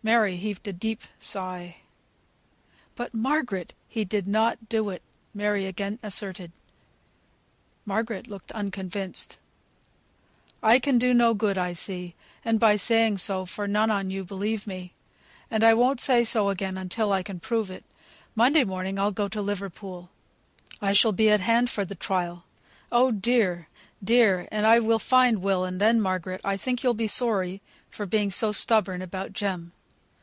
Mary 0.00 0.38
heaved 0.38 0.66
a 0.66 0.72
deep 0.72 1.02
sigh. 1.20 1.76
"But, 2.96 3.12
Margaret, 3.12 3.74
he 3.88 4.06
did 4.06 4.26
not 4.26 4.70
do 4.70 4.88
it," 4.88 5.02
Mary 5.34 5.66
again 5.66 5.98
asserted. 6.02 6.50
Margaret 7.84 8.26
looked 8.26 8.50
unconvinced. 8.52 9.36
"I 10.62 10.78
can 10.78 10.96
do 10.98 11.12
no 11.12 11.34
good, 11.34 11.58
I 11.58 11.74
see, 11.74 12.14
by 12.54 12.76
saying 12.76 13.18
so, 13.18 13.44
for 13.44 13.68
none 13.68 13.90
on 13.90 14.10
you 14.10 14.24
believe 14.24 14.66
me, 14.66 14.94
and 15.50 15.62
I 15.62 15.74
won't 15.74 16.00
say 16.00 16.24
so 16.24 16.48
again 16.48 16.88
till 16.88 17.12
I 17.12 17.22
can 17.22 17.38
prove 17.38 17.70
it. 17.70 17.84
Monday 18.34 18.64
morning 18.64 18.98
I'll 18.98 19.10
go 19.12 19.28
to 19.28 19.42
Liverpool. 19.42 20.08
I 20.80 20.94
shall 20.94 21.12
be 21.12 21.28
at 21.28 21.40
hand 21.42 21.68
for 21.68 21.84
the 21.84 21.94
trial. 21.94 22.44
Oh 22.90 23.10
dear! 23.10 23.68
dear! 24.02 24.48
And 24.50 24.64
I 24.64 24.78
will 24.78 24.98
find 24.98 25.42
Will; 25.42 25.64
and 25.64 25.78
then, 25.78 26.00
Margaret, 26.00 26.40
I 26.46 26.56
think 26.56 26.82
you'll 26.82 26.94
be 26.94 27.08
sorry 27.08 27.60
for 27.90 28.06
being 28.06 28.30
so 28.30 28.52
stubborn 28.52 29.02
about 29.02 29.34
Jem." 29.34 29.72